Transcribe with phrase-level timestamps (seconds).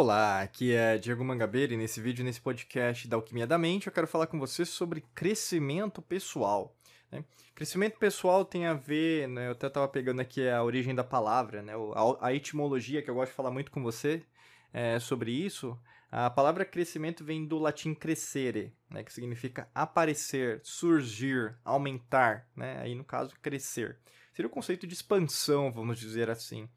[0.00, 3.92] Olá, aqui é Diego Mangabeira e nesse vídeo, nesse podcast da Alquimia da Mente, eu
[3.92, 6.74] quero falar com você sobre crescimento pessoal.
[7.12, 7.22] Né?
[7.54, 11.60] Crescimento pessoal tem a ver, né, eu até estava pegando aqui a origem da palavra,
[11.60, 11.74] né,
[12.18, 14.22] a, etimologia, que eu gosto de falar muito com você
[14.72, 15.78] é, sobre isso.
[16.10, 22.94] A palavra crescimento vem do latim crescere, né, que significa aparecer, surgir, aumentar, né, aí
[22.94, 23.98] no caso crescer.
[24.32, 26.70] Seria o conceito de expansão, vamos dizer assim.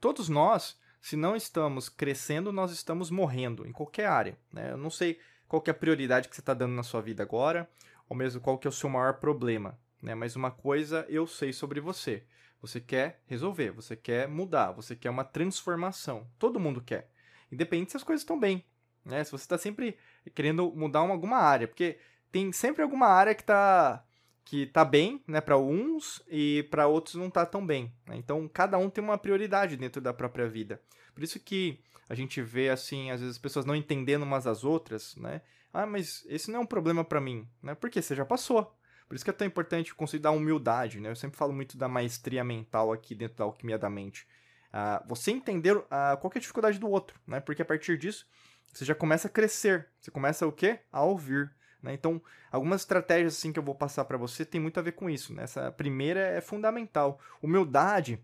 [0.00, 4.38] Todos nós se não estamos crescendo, nós estamos morrendo em qualquer área.
[4.52, 4.72] Né?
[4.72, 7.68] Eu não sei qual é a prioridade que você está dando na sua vida agora,
[8.08, 9.78] ou mesmo qual que é o seu maior problema.
[10.02, 10.14] Né?
[10.14, 12.24] Mas uma coisa eu sei sobre você.
[12.60, 16.26] Você quer resolver, você quer mudar, você quer uma transformação.
[16.38, 17.10] Todo mundo quer.
[17.50, 18.64] Independente se as coisas estão bem.
[19.04, 19.22] Né?
[19.22, 19.96] Se você está sempre
[20.34, 21.68] querendo mudar uma, alguma área.
[21.68, 21.98] Porque
[22.32, 24.04] tem sempre alguma área que está
[24.48, 27.92] que tá bem, né, para uns e para outros não tá tão bem.
[28.06, 28.16] Né?
[28.16, 30.80] Então, cada um tem uma prioridade dentro da própria vida.
[31.14, 34.64] Por isso que a gente vê assim, às vezes as pessoas não entendendo umas às
[34.64, 35.42] outras, né?
[35.70, 37.74] Ah, mas esse não é um problema para mim, né?
[37.74, 38.74] Porque você já passou.
[39.06, 41.10] Por isso que é tão importante considerar humildade, né?
[41.10, 44.26] Eu sempre falo muito da maestria mental aqui dentro da alquimia da mente.
[44.72, 47.38] Ah, você entender ah, qual é a dificuldade do outro, né?
[47.38, 48.26] Porque a partir disso,
[48.72, 49.88] você já começa a crescer.
[50.00, 50.80] Você começa o quê?
[50.90, 51.52] A ouvir.
[51.82, 51.94] Né?
[51.94, 55.08] Então, algumas estratégias assim que eu vou passar para você tem muito a ver com
[55.08, 55.32] isso.
[55.32, 55.44] Né?
[55.44, 57.20] Essa primeira é fundamental.
[57.42, 58.18] Humildade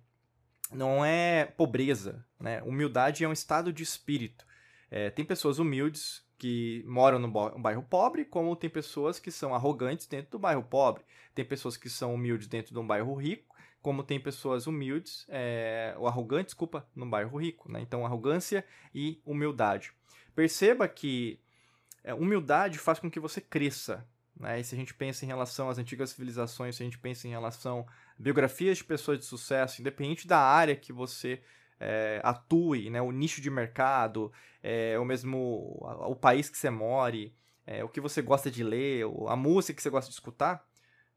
[0.72, 2.25] não é pobreza.
[2.38, 2.62] Né?
[2.62, 4.44] Humildade é um estado de espírito.
[4.91, 10.06] É, tem pessoas humildes que moram no bairro pobre, como tem pessoas que são arrogantes
[10.06, 11.03] dentro do bairro pobre.
[11.34, 15.94] Tem pessoas que são humildes dentro de um bairro rico, como tem pessoas humildes, é,
[15.98, 17.71] ou arrogantes, desculpa, no bairro rico.
[17.71, 17.81] Né?
[17.81, 19.92] Então, arrogância e humildade.
[20.34, 21.38] Perceba que
[22.12, 24.06] humildade faz com que você cresça.
[24.37, 24.60] Né?
[24.60, 27.31] E se a gente pensa em relação às antigas civilizações, se a gente pensa em
[27.31, 31.41] relação a biografias de pessoas de sucesso, independente da área que você
[31.78, 33.00] é, atue, né?
[33.00, 34.32] o nicho de mercado,
[34.62, 35.38] é, ou mesmo
[35.81, 37.34] o, o país que você more,
[37.66, 40.66] é, o que você gosta de ler, a música que você gosta de escutar,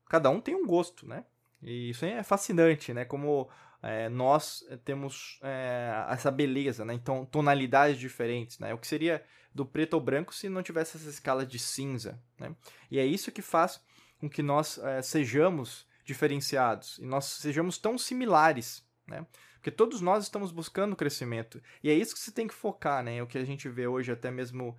[0.07, 1.25] cada um tem um gosto, né?
[1.61, 3.03] E isso é fascinante, né?
[3.03, 3.49] Como
[3.87, 6.93] é, nós temos é, essa beleza, né?
[6.93, 8.73] Então, tonalidades diferentes, né?
[8.73, 9.23] O que seria
[9.55, 12.53] do preto ao branco se não tivesse essa escala de cinza, né?
[12.91, 13.81] E é isso que faz
[14.19, 19.25] com que nós é, sejamos diferenciados e nós sejamos tão similares, né?
[19.53, 23.15] Porque todos nós estamos buscando crescimento e é isso que você tem que focar, né?
[23.15, 24.75] É o que a gente vê hoje até mesmo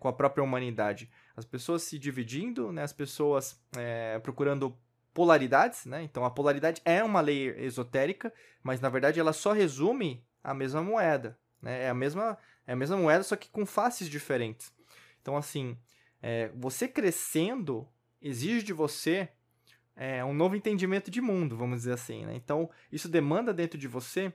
[0.00, 2.82] com a própria humanidade, as pessoas se dividindo, né?
[2.82, 3.62] As pessoas
[4.22, 4.74] procurando
[5.16, 6.02] polaridades, né?
[6.02, 8.30] Então a polaridade é uma lei esotérica,
[8.62, 11.84] mas na verdade ela só resume a mesma moeda, né?
[11.84, 14.70] É a mesma, é a mesma moeda, só que com faces diferentes.
[15.22, 15.74] Então, assim,
[16.20, 17.88] é, você crescendo
[18.20, 19.30] exige de você
[19.96, 22.34] é, um novo entendimento de mundo, vamos dizer assim, né?
[22.34, 24.30] Então, isso demanda dentro de você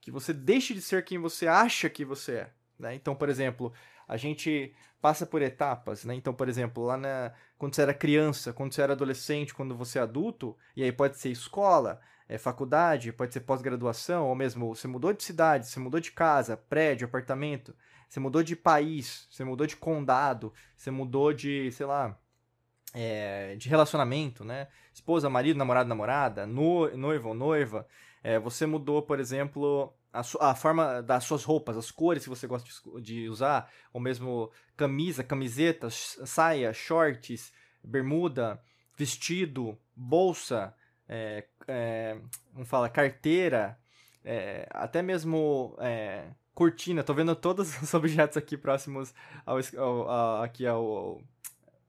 [0.00, 2.50] que você deixe de ser quem você acha que você é.
[2.78, 2.94] Né?
[2.94, 3.72] Então, por exemplo,
[4.06, 6.14] a gente passa por etapas, né?
[6.14, 9.98] Então, por exemplo, lá na, quando você era criança, quando você era adolescente, quando você
[9.98, 14.88] é adulto, e aí pode ser escola, é faculdade, pode ser pós-graduação, ou mesmo você
[14.88, 17.76] mudou de cidade, você mudou de casa, prédio, apartamento,
[18.08, 22.18] você mudou de país, você mudou de condado, você mudou de, sei lá,
[22.94, 24.68] é, de relacionamento, né?
[24.92, 27.86] Esposa, marido, namorado, namorada, no, noivo ou noiva.
[28.22, 32.46] É, você mudou, por exemplo, a, a, forma das suas roupas, as cores que você
[32.46, 37.52] gosta de, de usar, ou mesmo camisa, camiseta, saia, shorts,
[37.82, 38.62] bermuda,
[38.96, 40.72] vestido, bolsa,
[41.08, 42.16] é, é,
[42.52, 43.76] como fala, carteira,
[44.24, 47.02] é, até mesmo é, cortina.
[47.02, 49.12] Tô vendo todos os objetos aqui próximos
[49.44, 51.20] ao, ao, ao aqui ao,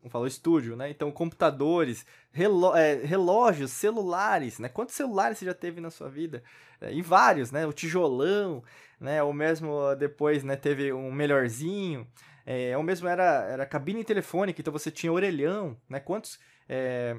[0.10, 0.90] falou estúdio, né?
[0.90, 2.06] Então, computadores,
[2.75, 4.69] é, relógios, celulares, né?
[4.69, 6.44] Quantos celulares você já teve na sua vida?
[6.81, 7.66] É, e vários, né?
[7.66, 8.63] O tijolão,
[9.00, 9.22] né?
[9.24, 10.56] Ou mesmo depois, né?
[10.56, 12.07] Teve um melhorzinho.
[12.46, 16.00] É, ou mesmo era, era cabine telefônica, então você tinha orelhão, né?
[16.00, 16.40] Quantos...
[16.68, 17.16] É,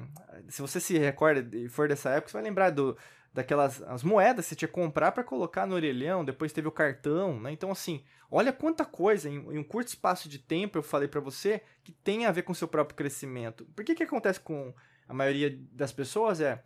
[0.49, 2.97] se você se recorda e for dessa época, você vai lembrar do,
[3.37, 6.71] daquelas as moedas que você tinha que comprar para colocar no orelhão, depois teve o
[6.71, 7.51] cartão, né?
[7.51, 11.21] Então, assim, olha quanta coisa em, em um curto espaço de tempo eu falei para
[11.21, 13.63] você que tem a ver com o seu próprio crescimento.
[13.75, 14.73] Por que que acontece com
[15.07, 16.63] a maioria das pessoas é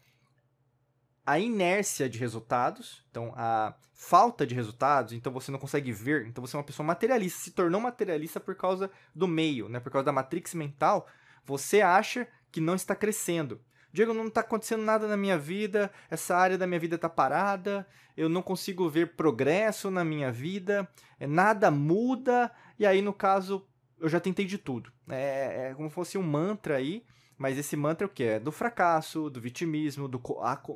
[1.25, 6.41] a inércia de resultados, então a falta de resultados, então você não consegue ver, então
[6.41, 9.81] você é uma pessoa materialista, se tornou materialista por causa do meio, né?
[9.81, 11.05] Por causa da matrix mental,
[11.43, 13.59] você acha que não está crescendo.
[13.93, 17.85] Diego, não está acontecendo nada na minha vida, essa área da minha vida está parada,
[18.15, 20.87] eu não consigo ver progresso na minha vida,
[21.19, 23.65] é, nada muda, e aí, no caso,
[23.99, 24.91] eu já tentei de tudo.
[25.09, 27.03] É, é como se fosse um mantra aí,
[27.37, 28.23] mas esse mantra é o que?
[28.23, 30.21] É do fracasso, do vitimismo, do,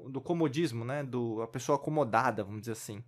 [0.09, 1.03] do comodismo, né?
[1.03, 3.03] Do a pessoa acomodada, vamos dizer assim.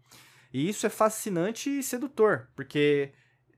[0.54, 3.12] E isso é fascinante e sedutor, porque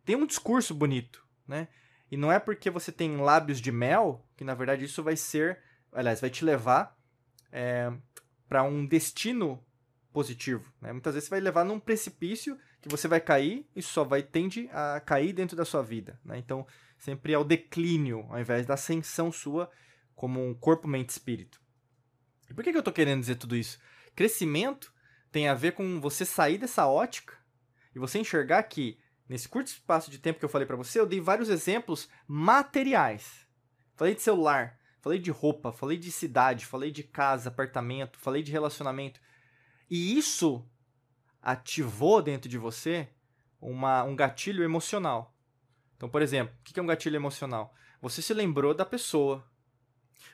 [0.06, 1.68] tem um discurso bonito, né?
[2.12, 5.60] E não é porque você tem lábios de mel que, na verdade, isso vai ser
[5.92, 6.98] aliás, vai te levar
[7.52, 7.92] é,
[8.48, 9.64] para um destino
[10.12, 10.72] positivo.
[10.82, 10.92] Né?
[10.92, 14.70] Muitas vezes você vai levar num precipício que você vai cair e só vai tende
[14.72, 16.20] a cair dentro da sua vida.
[16.24, 16.38] Né?
[16.38, 16.66] Então,
[16.98, 19.70] sempre é o declínio, ao invés da ascensão sua
[20.16, 21.62] como um corpo, mente espírito.
[22.50, 23.80] E por que, que eu estou querendo dizer tudo isso?
[24.16, 24.92] Crescimento
[25.32, 27.38] tem a ver com você sair dessa ótica
[27.96, 31.06] e você enxergar que, nesse curto espaço de tempo que eu falei para você, eu
[31.06, 33.48] dei vários exemplos materiais.
[33.96, 38.52] Falei de celular, falei de roupa, falei de cidade, falei de casa, apartamento, falei de
[38.52, 39.20] relacionamento.
[39.90, 40.66] E isso
[41.42, 43.10] ativou dentro de você
[43.62, 45.36] uma, um gatilho emocional.
[45.96, 47.74] Então, por exemplo, o que é um gatilho emocional?
[48.02, 49.44] Você se lembrou da pessoa.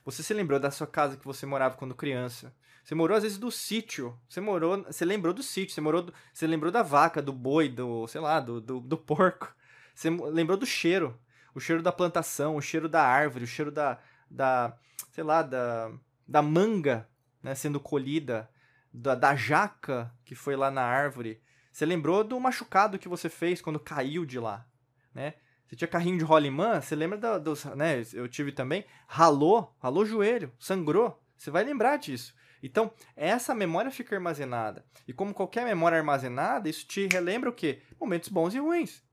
[0.04, 2.56] Você se lembrou da sua casa que você morava quando criança.
[2.84, 4.20] Você morou às vezes do sítio.
[4.30, 5.74] Você morou, você lembrou do sítio.
[5.74, 8.98] Você morou, do, você lembrou da vaca, do boi, do, sei lá, do, do, do
[8.98, 9.56] porco.
[9.96, 11.20] Você lembrou do cheiro,
[11.56, 14.00] o cheiro da plantação, o cheiro da árvore, o cheiro da,
[14.30, 14.78] da,
[15.12, 15.92] sei lá, da,
[16.28, 17.08] da manga
[17.42, 18.50] né, sendo colhida,
[18.92, 21.42] da, da jaca que foi lá na árvore.
[21.72, 24.66] Você lembrou do machucado que você fez quando caiu de lá,
[25.14, 25.36] né?
[25.68, 28.02] Você tinha carrinho de rolimã, você lembra dos, né?
[28.14, 31.22] Eu tive também, ralou, ralou o joelho, sangrou.
[31.36, 32.34] Você vai lembrar disso.
[32.64, 34.86] Então, essa memória fica armazenada.
[35.08, 37.82] E como qualquer memória armazenada, isso te relembra o quê?
[38.00, 39.04] Momentos bons e ruins.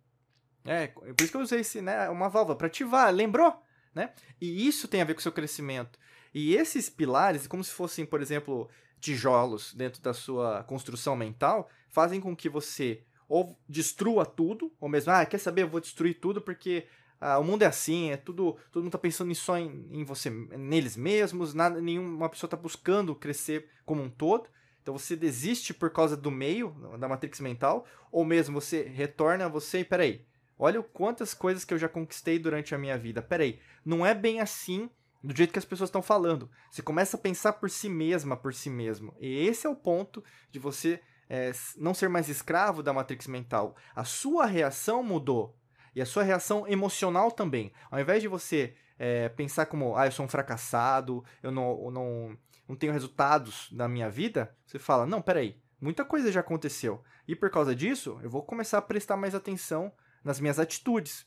[0.64, 3.12] É, por isso que eu usei esse, né, uma válvula para ativar.
[3.12, 3.62] Lembrou?
[3.94, 4.12] Né?
[4.40, 5.98] E isso tem a ver com o seu crescimento.
[6.34, 8.68] E esses pilares, como se fossem, por exemplo,
[9.00, 15.10] tijolos dentro da sua construção mental, fazem com que você ou destrua tudo, ou mesmo,
[15.10, 16.86] ah, quer saber, eu vou destruir tudo porque
[17.18, 20.28] ah, o mundo é assim, é tudo, todo mundo está pensando só em, em você,
[20.28, 24.48] neles mesmos, nada, nenhuma pessoa está buscando crescer como um todo.
[24.82, 29.48] Então você desiste por causa do meio, da matrix mental, ou mesmo você retorna a
[29.48, 30.26] você e peraí,
[30.58, 33.22] Olha quantas coisas que eu já conquistei durante a minha vida.
[33.22, 34.88] Peraí, não é bem assim
[35.22, 36.50] do jeito que as pessoas estão falando.
[36.70, 39.14] Você começa a pensar por si mesma, por si mesmo.
[39.20, 43.76] E esse é o ponto de você é, não ser mais escravo da matrix mental.
[43.94, 45.56] A sua reação mudou.
[45.94, 47.72] E a sua reação emocional também.
[47.90, 51.90] Ao invés de você é, pensar como, ah, eu sou um fracassado, eu não, eu
[51.90, 52.38] não,
[52.68, 57.02] não tenho resultados na minha vida, você fala, não, peraí, muita coisa já aconteceu.
[57.26, 59.92] E por causa disso, eu vou começar a prestar mais atenção
[60.24, 61.26] nas minhas atitudes.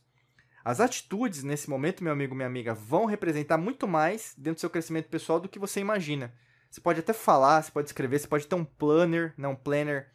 [0.63, 4.69] As atitudes, nesse momento, meu amigo, minha amiga, vão representar muito mais dentro do seu
[4.69, 6.33] crescimento pessoal do que você imagina.
[6.71, 10.11] Você pode até falar, você pode escrever, você pode ter um planner, não um planner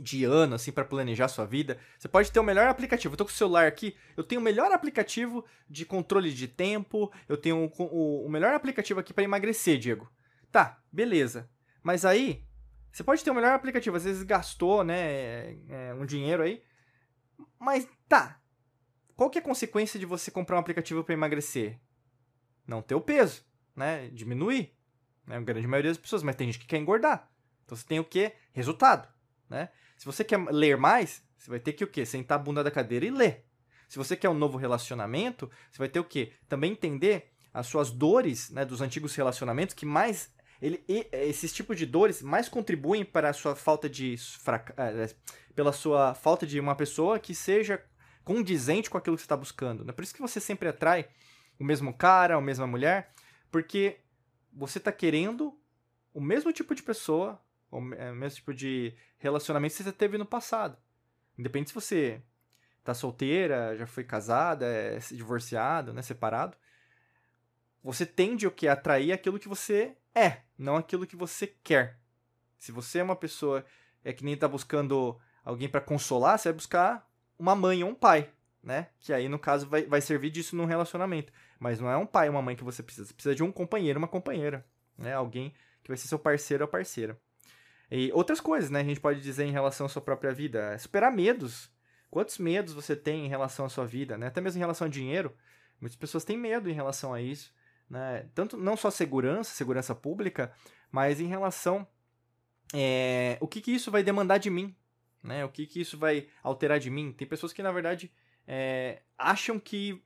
[0.00, 1.78] de ano, assim, para planejar sua vida.
[1.98, 3.12] Você pode ter o melhor aplicativo.
[3.12, 7.12] Eu tô com o celular aqui, eu tenho o melhor aplicativo de controle de tempo,
[7.28, 10.10] eu tenho o, o, o melhor aplicativo aqui para emagrecer, Diego.
[10.50, 11.48] Tá, beleza.
[11.82, 12.44] Mas aí,
[12.92, 16.62] você pode ter o melhor aplicativo, às vezes gastou, né, é, um dinheiro aí,
[17.62, 18.40] mas tá.
[19.16, 21.78] Qual que é a consequência de você comprar um aplicativo para emagrecer?
[22.66, 23.44] Não ter o peso,
[23.76, 24.08] né?
[24.08, 24.74] Diminuir.
[25.26, 25.36] Né?
[25.36, 27.30] A grande maioria das pessoas, mas tem gente que quer engordar.
[27.64, 28.32] Então você tem o que?
[28.52, 29.08] Resultado,
[29.48, 29.68] né?
[29.96, 32.04] Se você quer ler mais, você vai ter que o quê?
[32.04, 33.46] Sentar a bunda da cadeira e ler.
[33.88, 36.32] Se você quer um novo relacionamento, você vai ter o quê?
[36.48, 41.84] Também entender as suas dores, né, dos antigos relacionamentos que mais ele, esses tipos de
[41.84, 44.72] dores mais contribuem para a sua falta de fraca...
[44.78, 45.14] Eh,
[45.56, 47.84] pela sua falta de uma pessoa que seja
[48.24, 49.84] condizente com aquilo que você está buscando.
[49.84, 49.92] Né?
[49.92, 51.08] Por isso que você sempre atrai
[51.58, 53.12] o mesmo cara, a mesma mulher,
[53.50, 53.98] porque
[54.52, 55.58] você está querendo
[56.14, 60.24] o mesmo tipo de pessoa, o é, mesmo tipo de relacionamento que você teve no
[60.24, 60.78] passado.
[61.36, 62.22] Independente se você
[62.78, 66.56] está solteira, já foi casada, é divorciado, né, separado,
[67.82, 68.68] você tende o que?
[68.68, 71.98] Atrair aquilo que você é, não aquilo que você quer.
[72.58, 73.64] Se você é uma pessoa
[74.04, 77.94] é que nem tá buscando alguém para consolar, você vai buscar uma mãe ou um
[77.94, 78.30] pai,
[78.62, 78.88] né?
[79.00, 81.32] Que aí, no caso, vai, vai servir disso num relacionamento.
[81.58, 83.06] Mas não é um pai ou uma mãe que você precisa.
[83.06, 84.64] Você precisa de um companheiro, uma companheira,
[84.96, 85.14] né?
[85.14, 85.52] Alguém
[85.82, 87.18] que vai ser seu parceiro ou parceira.
[87.90, 88.80] E outras coisas, né?
[88.80, 90.72] A gente pode dizer em relação à sua própria vida.
[90.72, 91.70] É superar medos.
[92.10, 94.28] Quantos medos você tem em relação à sua vida, né?
[94.28, 95.34] Até mesmo em relação ao dinheiro.
[95.80, 97.52] Muitas pessoas têm medo em relação a isso.
[97.92, 98.26] Né?
[98.34, 100.50] Tanto não só segurança, segurança pública,
[100.90, 101.86] mas em relação
[102.72, 104.74] é, o que, que isso vai demandar de mim,
[105.22, 105.44] né?
[105.44, 107.12] O que, que isso vai alterar de mim?
[107.12, 108.10] Tem pessoas que na verdade
[108.48, 110.02] é, acham que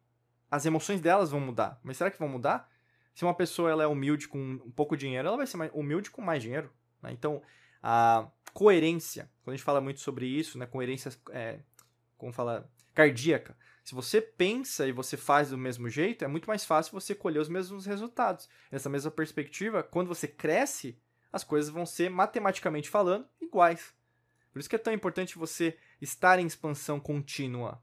[0.51, 2.69] as emoções delas vão mudar, mas será que vão mudar?
[3.15, 6.11] Se uma pessoa ela é humilde com um pouco dinheiro, ela vai ser mais humilde
[6.11, 6.73] com mais dinheiro.
[7.01, 7.13] Né?
[7.13, 7.41] Então
[7.81, 10.67] a coerência, quando a gente fala muito sobre isso, né?
[10.67, 11.61] Coerência, é,
[12.19, 13.57] como fala, cardíaca.
[13.87, 17.39] Se você pensa e você faz do mesmo jeito, é muito mais fácil você colher
[17.39, 18.49] os mesmos resultados.
[18.69, 20.99] Nessa mesma perspectiva, quando você cresce,
[21.33, 23.95] as coisas vão ser, matematicamente falando, iguais.
[24.53, 27.81] Por isso que é tão importante você estar em expansão contínua.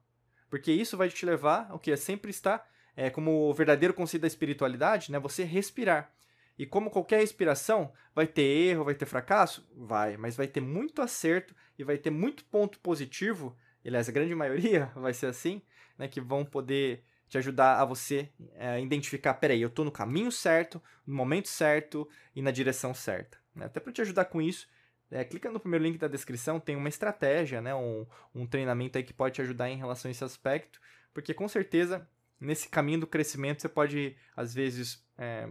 [0.49, 4.23] Porque isso vai te levar ao que é sempre estar, é, como o verdadeiro conceito
[4.23, 6.13] da espiritualidade, né, você respirar.
[6.59, 9.65] E como qualquer respiração, vai ter erro, vai ter fracasso?
[9.73, 14.35] Vai, mas vai ter muito acerto e vai ter muito ponto positivo, aliás, a grande
[14.35, 15.61] maioria vai ser assim,
[15.97, 20.31] né, que vão poder te ajudar a você é, identificar, peraí, eu estou no caminho
[20.31, 23.37] certo, no momento certo e na direção certa.
[23.55, 23.65] Né?
[23.65, 24.67] Até para te ajudar com isso,
[25.09, 29.03] é, clica no primeiro link da descrição, tem uma estratégia, né, um, um treinamento aí
[29.03, 30.79] que pode te ajudar em relação a esse aspecto,
[31.13, 32.07] porque com certeza
[32.39, 35.49] nesse caminho do crescimento você pode, às vezes, é,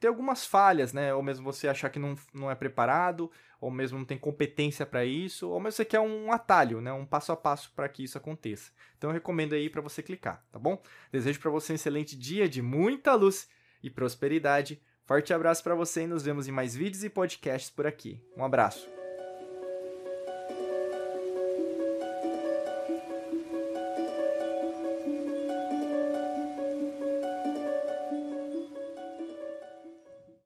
[0.00, 1.12] ter algumas falhas, né?
[1.14, 5.04] Ou mesmo você achar que não, não é preparado, ou mesmo não tem competência para
[5.04, 6.92] isso, ou mesmo você quer um atalho, né?
[6.92, 8.70] Um passo a passo para que isso aconteça.
[8.96, 10.80] Então eu recomendo aí para você clicar, tá bom?
[11.10, 13.48] Desejo para você um excelente dia de muita luz
[13.82, 14.80] e prosperidade.
[15.04, 18.20] Forte abraço para você e nos vemos em mais vídeos e podcasts por aqui.
[18.36, 18.97] Um abraço.